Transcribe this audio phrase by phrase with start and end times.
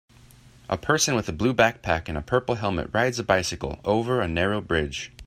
[0.67, 4.27] A person with a blue backpack and a purple helmet rides a bicycle over a
[4.27, 5.11] narrow bridge.